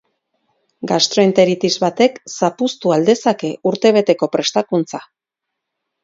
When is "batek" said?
1.83-2.15